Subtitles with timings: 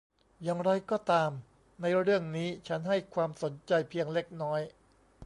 [0.43, 1.31] อย่างไรก็ตาม
[1.81, 4.61] ในเรื่องนี้ฉันให้ความสนใจเพียงเล็กน้อย